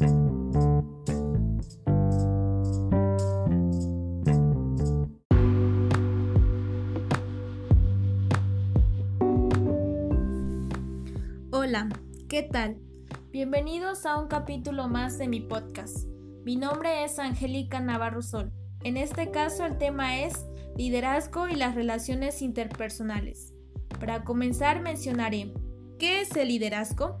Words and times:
Hola, 0.00 0.08
¿qué 12.30 12.48
tal? 12.50 12.78
Bienvenidos 13.30 14.06
a 14.06 14.18
un 14.18 14.28
capítulo 14.28 14.88
más 14.88 15.18
de 15.18 15.28
mi 15.28 15.40
podcast. 15.40 16.06
Mi 16.44 16.56
nombre 16.56 17.04
es 17.04 17.18
Angélica 17.18 17.80
Navarro 17.80 18.22
Sol. 18.22 18.50
En 18.82 18.96
este 18.96 19.30
caso 19.30 19.66
el 19.66 19.76
tema 19.76 20.20
es 20.20 20.46
liderazgo 20.76 21.46
y 21.48 21.56
las 21.56 21.74
relaciones 21.74 22.40
interpersonales. 22.40 23.52
Para 23.98 24.24
comenzar 24.24 24.80
mencionaré, 24.80 25.52
¿qué 25.98 26.22
es 26.22 26.34
el 26.36 26.48
liderazgo? 26.48 27.20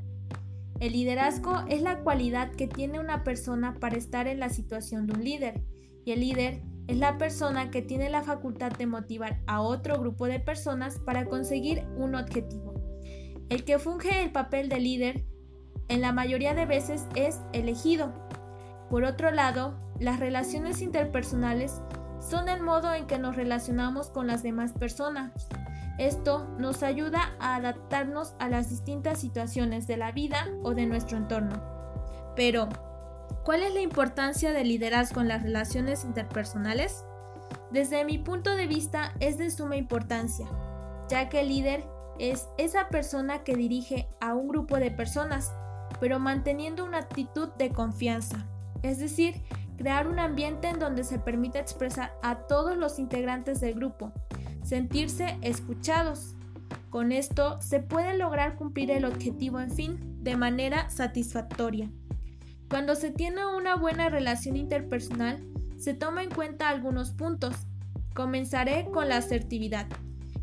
El 0.80 0.94
liderazgo 0.94 1.62
es 1.68 1.82
la 1.82 2.00
cualidad 2.00 2.52
que 2.52 2.66
tiene 2.66 2.98
una 2.98 3.22
persona 3.22 3.74
para 3.78 3.98
estar 3.98 4.26
en 4.26 4.40
la 4.40 4.48
situación 4.48 5.06
de 5.06 5.12
un 5.12 5.24
líder, 5.24 5.62
y 6.06 6.12
el 6.12 6.20
líder 6.20 6.62
es 6.86 6.96
la 6.96 7.18
persona 7.18 7.70
que 7.70 7.82
tiene 7.82 8.08
la 8.08 8.22
facultad 8.22 8.72
de 8.72 8.86
motivar 8.86 9.42
a 9.46 9.60
otro 9.60 10.00
grupo 10.00 10.24
de 10.26 10.40
personas 10.40 10.98
para 10.98 11.26
conseguir 11.26 11.84
un 11.96 12.14
objetivo. 12.14 12.74
El 13.50 13.64
que 13.64 13.78
funge 13.78 14.22
el 14.22 14.32
papel 14.32 14.70
de 14.70 14.80
líder 14.80 15.24
en 15.88 16.00
la 16.00 16.12
mayoría 16.12 16.54
de 16.54 16.64
veces 16.64 17.06
es 17.14 17.38
elegido. 17.52 18.14
Por 18.88 19.04
otro 19.04 19.30
lado, 19.32 19.78
las 19.98 20.18
relaciones 20.18 20.80
interpersonales 20.80 21.82
son 22.20 22.48
el 22.48 22.62
modo 22.62 22.94
en 22.94 23.06
que 23.06 23.18
nos 23.18 23.36
relacionamos 23.36 24.08
con 24.08 24.26
las 24.26 24.42
demás 24.42 24.72
personas. 24.72 25.32
Esto 26.00 26.48
nos 26.56 26.82
ayuda 26.82 27.36
a 27.40 27.56
adaptarnos 27.56 28.32
a 28.38 28.48
las 28.48 28.70
distintas 28.70 29.18
situaciones 29.18 29.86
de 29.86 29.98
la 29.98 30.12
vida 30.12 30.48
o 30.62 30.72
de 30.72 30.86
nuestro 30.86 31.18
entorno. 31.18 31.62
Pero, 32.34 32.70
¿cuál 33.44 33.62
es 33.62 33.74
la 33.74 33.82
importancia 33.82 34.54
del 34.54 34.68
liderazgo 34.68 35.20
en 35.20 35.28
las 35.28 35.42
relaciones 35.42 36.04
interpersonales? 36.06 37.04
Desde 37.70 38.06
mi 38.06 38.16
punto 38.16 38.56
de 38.56 38.66
vista 38.66 39.12
es 39.20 39.36
de 39.36 39.50
suma 39.50 39.76
importancia, 39.76 40.46
ya 41.10 41.28
que 41.28 41.40
el 41.40 41.48
líder 41.48 41.84
es 42.18 42.48
esa 42.56 42.88
persona 42.88 43.44
que 43.44 43.54
dirige 43.54 44.08
a 44.22 44.32
un 44.32 44.48
grupo 44.48 44.76
de 44.78 44.90
personas, 44.90 45.52
pero 46.00 46.18
manteniendo 46.18 46.82
una 46.82 46.96
actitud 46.96 47.50
de 47.58 47.72
confianza, 47.72 48.46
es 48.82 49.00
decir, 49.00 49.42
crear 49.76 50.08
un 50.08 50.18
ambiente 50.18 50.68
en 50.68 50.78
donde 50.78 51.04
se 51.04 51.18
permita 51.18 51.58
expresar 51.58 52.14
a 52.22 52.46
todos 52.46 52.78
los 52.78 52.98
integrantes 52.98 53.60
del 53.60 53.74
grupo, 53.74 54.14
sentirse 54.62 55.38
escuchados. 55.42 56.34
Con 56.90 57.12
esto 57.12 57.60
se 57.60 57.80
puede 57.80 58.16
lograr 58.16 58.56
cumplir 58.56 58.90
el 58.90 59.04
objetivo 59.04 59.60
en 59.60 59.70
fin 59.70 59.98
de 60.22 60.36
manera 60.36 60.90
satisfactoria. 60.90 61.90
Cuando 62.68 62.94
se 62.94 63.10
tiene 63.10 63.46
una 63.46 63.74
buena 63.74 64.08
relación 64.08 64.56
interpersonal, 64.56 65.44
se 65.76 65.94
toma 65.94 66.22
en 66.22 66.30
cuenta 66.30 66.68
algunos 66.68 67.10
puntos. 67.10 67.54
Comenzaré 68.14 68.88
con 68.92 69.08
la 69.08 69.16
asertividad, 69.16 69.86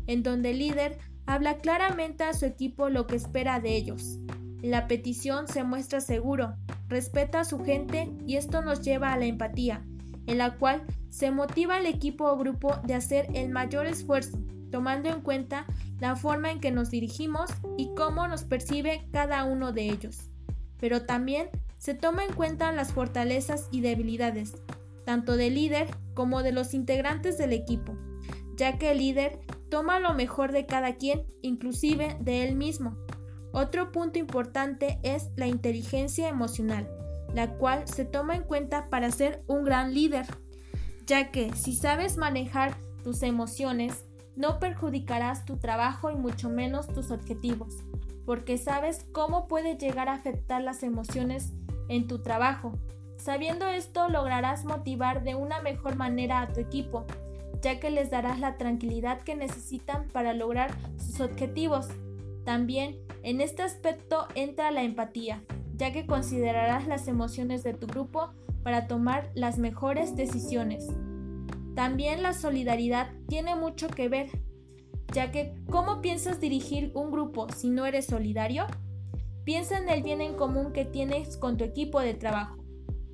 en 0.06 0.22
donde 0.22 0.50
el 0.50 0.58
líder 0.58 0.98
habla 1.26 1.58
claramente 1.58 2.24
a 2.24 2.32
su 2.32 2.44
equipo 2.46 2.88
lo 2.88 3.06
que 3.06 3.16
espera 3.16 3.60
de 3.60 3.76
ellos. 3.76 4.18
La 4.62 4.88
petición 4.88 5.46
se 5.46 5.62
muestra 5.62 6.00
seguro, 6.00 6.56
respeta 6.88 7.40
a 7.40 7.44
su 7.44 7.60
gente 7.60 8.10
y 8.26 8.36
esto 8.36 8.62
nos 8.62 8.80
lleva 8.82 9.12
a 9.12 9.16
la 9.16 9.26
empatía, 9.26 9.84
en 10.28 10.38
la 10.38 10.56
cual 10.56 10.82
se 11.08 11.30
motiva 11.30 11.76
al 11.76 11.86
equipo 11.86 12.26
o 12.26 12.36
grupo 12.36 12.76
de 12.84 12.94
hacer 12.94 13.26
el 13.34 13.48
mayor 13.48 13.86
esfuerzo, 13.86 14.38
tomando 14.70 15.08
en 15.08 15.22
cuenta 15.22 15.66
la 15.98 16.14
forma 16.16 16.52
en 16.52 16.60
que 16.60 16.70
nos 16.70 16.90
dirigimos 16.90 17.50
y 17.76 17.94
cómo 17.96 18.28
nos 18.28 18.44
percibe 18.44 19.08
cada 19.10 19.44
uno 19.44 19.72
de 19.72 19.88
ellos. 19.88 20.30
Pero 20.78 21.02
también 21.02 21.48
se 21.78 21.94
toma 21.94 22.24
en 22.24 22.34
cuenta 22.34 22.70
las 22.72 22.92
fortalezas 22.92 23.68
y 23.72 23.80
debilidades, 23.80 24.52
tanto 25.06 25.36
del 25.36 25.54
líder 25.54 25.88
como 26.12 26.42
de 26.42 26.52
los 26.52 26.74
integrantes 26.74 27.38
del 27.38 27.54
equipo, 27.54 27.96
ya 28.56 28.78
que 28.78 28.90
el 28.90 28.98
líder 28.98 29.40
toma 29.70 29.98
lo 29.98 30.12
mejor 30.12 30.52
de 30.52 30.66
cada 30.66 30.96
quien, 30.96 31.24
inclusive 31.40 32.16
de 32.20 32.46
él 32.46 32.54
mismo, 32.54 32.96
otro 33.52 33.92
punto 33.92 34.18
importante 34.18 34.98
es 35.02 35.30
la 35.36 35.46
inteligencia 35.46 36.28
emocional, 36.28 36.86
la 37.34 37.48
cual 37.56 37.86
se 37.88 38.04
toma 38.04 38.36
en 38.36 38.42
cuenta 38.42 38.88
para 38.88 39.10
ser 39.10 39.42
un 39.46 39.64
gran 39.64 39.94
líder, 39.94 40.26
ya 41.06 41.30
que 41.30 41.52
si 41.54 41.74
sabes 41.74 42.16
manejar 42.16 42.76
tus 43.02 43.22
emociones, 43.22 44.04
no 44.36 44.58
perjudicarás 44.58 45.44
tu 45.44 45.56
trabajo 45.56 46.10
y 46.10 46.16
mucho 46.16 46.48
menos 46.48 46.86
tus 46.86 47.10
objetivos, 47.10 47.76
porque 48.24 48.56
sabes 48.56 49.06
cómo 49.12 49.48
puede 49.48 49.76
llegar 49.76 50.08
a 50.08 50.14
afectar 50.14 50.62
las 50.62 50.82
emociones 50.82 51.52
en 51.88 52.06
tu 52.06 52.22
trabajo. 52.22 52.72
Sabiendo 53.16 53.66
esto 53.66 54.08
lograrás 54.08 54.64
motivar 54.64 55.24
de 55.24 55.34
una 55.34 55.60
mejor 55.60 55.96
manera 55.96 56.40
a 56.40 56.52
tu 56.52 56.60
equipo, 56.60 57.04
ya 57.60 57.80
que 57.80 57.90
les 57.90 58.10
darás 58.10 58.38
la 58.38 58.56
tranquilidad 58.56 59.22
que 59.22 59.34
necesitan 59.34 60.06
para 60.08 60.34
lograr 60.34 60.70
sus 60.98 61.20
objetivos. 61.20 61.88
También 62.44 62.98
en 63.22 63.40
este 63.40 63.62
aspecto 63.62 64.28
entra 64.34 64.70
la 64.70 64.82
empatía, 64.82 65.42
ya 65.78 65.92
que 65.92 66.06
considerarás 66.06 66.86
las 66.86 67.08
emociones 67.08 67.62
de 67.62 67.72
tu 67.72 67.86
grupo 67.86 68.30
para 68.62 68.86
tomar 68.88 69.30
las 69.34 69.58
mejores 69.58 70.16
decisiones. 70.16 70.88
También 71.74 72.22
la 72.22 72.34
solidaridad 72.34 73.12
tiene 73.28 73.54
mucho 73.54 73.88
que 73.88 74.08
ver, 74.08 74.28
ya 75.14 75.30
que 75.30 75.54
¿cómo 75.70 76.02
piensas 76.02 76.40
dirigir 76.40 76.90
un 76.94 77.12
grupo 77.12 77.46
si 77.56 77.70
no 77.70 77.86
eres 77.86 78.06
solidario? 78.06 78.66
Piensa 79.44 79.78
en 79.78 79.88
el 79.88 80.02
bien 80.02 80.20
en 80.20 80.34
común 80.34 80.72
que 80.72 80.84
tienes 80.84 81.36
con 81.36 81.56
tu 81.56 81.64
equipo 81.64 82.00
de 82.00 82.14
trabajo. 82.14 82.56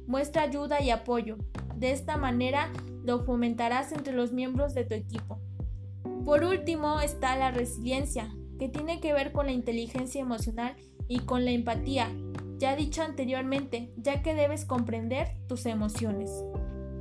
Muestra 0.06 0.42
ayuda 0.42 0.80
y 0.80 0.90
apoyo. 0.90 1.36
De 1.76 1.92
esta 1.92 2.16
manera 2.16 2.72
lo 3.04 3.24
fomentarás 3.24 3.92
entre 3.92 4.14
los 4.14 4.32
miembros 4.32 4.74
de 4.74 4.84
tu 4.84 4.94
equipo. 4.94 5.38
Por 6.24 6.42
último 6.42 7.00
está 7.00 7.36
la 7.36 7.50
resiliencia, 7.50 8.34
que 8.58 8.68
tiene 8.68 9.00
que 9.00 9.12
ver 9.12 9.32
con 9.32 9.46
la 9.46 9.52
inteligencia 9.52 10.22
emocional 10.22 10.74
y 11.06 11.20
con 11.20 11.44
la 11.44 11.50
empatía, 11.50 12.08
ya 12.58 12.76
dicho 12.76 13.02
anteriormente, 13.02 13.92
ya 13.96 14.22
que 14.22 14.34
debes 14.34 14.64
comprender 14.64 15.36
tus 15.46 15.66
emociones. 15.66 16.30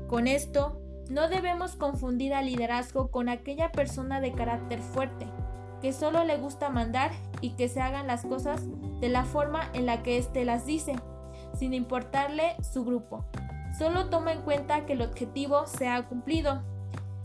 Con 0.08 0.28
esto, 0.28 0.80
no 1.10 1.28
debemos 1.28 1.76
confundir 1.76 2.34
al 2.34 2.46
liderazgo 2.46 3.12
con 3.12 3.30
aquella 3.30 3.72
persona 3.72 4.22
de 4.22 4.34
carácter 4.34 4.80
fuerte, 4.80 5.28
que 5.82 5.94
solo 5.94 6.24
le 6.24 6.38
gusta 6.38 6.70
mandar 6.70 7.12
y 7.42 7.52
que 7.52 7.68
se 7.68 7.82
hagan 7.82 8.08
las 8.08 8.26
cosas 8.26 8.64
de 9.02 9.10
la 9.10 9.26
forma 9.26 9.70
en 9.74 9.86
la 9.86 10.02
que 10.02 10.18
éste 10.18 10.46
las 10.46 10.66
dice, 10.66 10.96
sin 11.54 11.74
importarle 11.74 12.56
su 12.62 12.86
grupo. 12.86 13.26
Solo 13.78 14.10
toma 14.10 14.32
en 14.32 14.42
cuenta 14.44 14.86
que 14.86 14.94
el 14.94 15.02
objetivo 15.02 15.66
se 15.66 15.88
ha 15.88 16.08
cumplido 16.08 16.64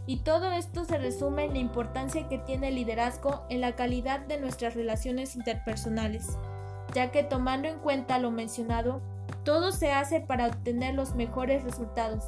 y 0.06 0.20
todo 0.20 0.50
esto 0.50 0.84
se 0.84 0.98
resume 0.98 1.44
en 1.44 1.52
la 1.52 1.58
importancia 1.58 2.28
que 2.28 2.38
tiene 2.38 2.68
el 2.68 2.76
liderazgo 2.76 3.44
en 3.50 3.60
la 3.60 3.76
calidad 3.76 4.20
de 4.20 4.40
nuestras 4.40 4.74
relaciones 4.74 5.36
interpersonales, 5.36 6.38
ya 6.94 7.10
que 7.10 7.22
tomando 7.22 7.68
en 7.68 7.78
cuenta 7.78 8.18
lo 8.18 8.30
mencionado, 8.30 9.02
todo 9.44 9.72
se 9.72 9.92
hace 9.92 10.20
para 10.20 10.46
obtener 10.48 10.94
los 10.94 11.14
mejores 11.14 11.64
resultados 11.64 12.24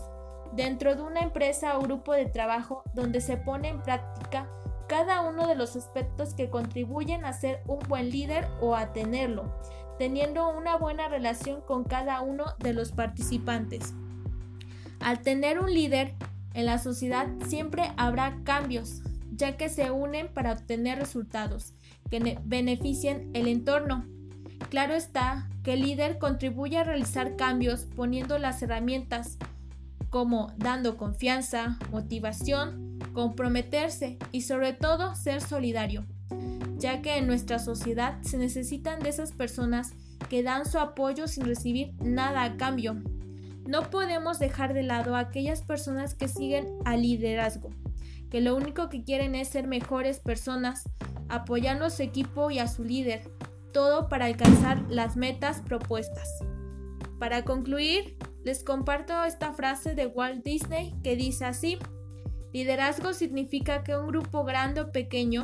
dentro 0.52 0.94
de 0.94 1.02
una 1.02 1.20
empresa 1.20 1.78
o 1.78 1.82
grupo 1.82 2.12
de 2.12 2.26
trabajo 2.26 2.82
donde 2.94 3.20
se 3.20 3.36
pone 3.36 3.68
en 3.68 3.82
práctica 3.82 4.48
cada 4.88 5.20
uno 5.20 5.46
de 5.46 5.54
los 5.54 5.76
aspectos 5.76 6.34
que 6.34 6.50
contribuyen 6.50 7.24
a 7.24 7.32
ser 7.32 7.62
un 7.66 7.78
buen 7.88 8.10
líder 8.10 8.48
o 8.60 8.74
a 8.74 8.92
tenerlo, 8.92 9.54
teniendo 9.98 10.48
una 10.48 10.76
buena 10.76 11.08
relación 11.08 11.60
con 11.60 11.84
cada 11.84 12.20
uno 12.22 12.44
de 12.58 12.72
los 12.72 12.90
participantes. 12.90 13.94
Al 14.98 15.20
tener 15.20 15.60
un 15.60 15.72
líder, 15.72 16.14
en 16.54 16.66
la 16.66 16.78
sociedad 16.78 17.28
siempre 17.46 17.92
habrá 17.96 18.40
cambios, 18.42 19.02
ya 19.30 19.56
que 19.56 19.68
se 19.68 19.92
unen 19.92 20.26
para 20.26 20.52
obtener 20.52 20.98
resultados 20.98 21.74
que 22.10 22.38
beneficien 22.44 23.30
el 23.32 23.46
entorno. 23.46 24.04
Claro 24.70 24.94
está 24.94 25.48
que 25.64 25.72
el 25.72 25.82
líder 25.82 26.18
contribuye 26.18 26.78
a 26.78 26.84
realizar 26.84 27.34
cambios 27.34 27.86
poniendo 27.96 28.38
las 28.38 28.62
herramientas 28.62 29.36
como 30.10 30.52
dando 30.58 30.96
confianza, 30.96 31.76
motivación, 31.90 33.00
comprometerse 33.12 34.16
y 34.30 34.42
sobre 34.42 34.72
todo 34.72 35.16
ser 35.16 35.40
solidario, 35.40 36.06
ya 36.76 37.02
que 37.02 37.16
en 37.16 37.26
nuestra 37.26 37.58
sociedad 37.58 38.22
se 38.22 38.38
necesitan 38.38 39.00
de 39.00 39.08
esas 39.08 39.32
personas 39.32 39.92
que 40.28 40.44
dan 40.44 40.64
su 40.64 40.78
apoyo 40.78 41.26
sin 41.26 41.46
recibir 41.46 41.94
nada 42.00 42.44
a 42.44 42.56
cambio. 42.56 43.02
No 43.66 43.90
podemos 43.90 44.38
dejar 44.38 44.72
de 44.72 44.84
lado 44.84 45.16
a 45.16 45.20
aquellas 45.20 45.62
personas 45.62 46.14
que 46.14 46.28
siguen 46.28 46.68
al 46.84 47.02
liderazgo, 47.02 47.70
que 48.30 48.40
lo 48.40 48.54
único 48.54 48.88
que 48.88 49.02
quieren 49.02 49.34
es 49.34 49.48
ser 49.48 49.66
mejores 49.66 50.20
personas, 50.20 50.84
apoyando 51.28 51.86
a 51.86 51.90
su 51.90 52.02
equipo 52.02 52.52
y 52.52 52.60
a 52.60 52.68
su 52.68 52.84
líder, 52.84 53.22
todo 53.72 54.08
para 54.08 54.26
alcanzar 54.26 54.82
las 54.88 55.16
metas 55.16 55.60
propuestas. 55.60 56.44
Para 57.18 57.44
concluir, 57.44 58.16
les 58.44 58.64
comparto 58.64 59.24
esta 59.24 59.52
frase 59.52 59.94
de 59.94 60.06
Walt 60.06 60.42
Disney 60.44 60.94
que 61.02 61.16
dice 61.16 61.44
así, 61.44 61.78
liderazgo 62.52 63.12
significa 63.12 63.84
que 63.84 63.96
un 63.96 64.06
grupo 64.06 64.44
grande 64.44 64.80
o 64.80 64.92
pequeño 64.92 65.42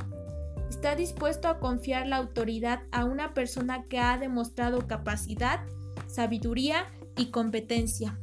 está 0.68 0.94
dispuesto 0.94 1.48
a 1.48 1.58
confiar 1.58 2.06
la 2.06 2.16
autoridad 2.16 2.82
a 2.92 3.04
una 3.04 3.34
persona 3.34 3.84
que 3.88 3.98
ha 3.98 4.18
demostrado 4.18 4.86
capacidad, 4.86 5.60
sabiduría 6.06 6.86
y 7.16 7.26
competencia. 7.30 8.18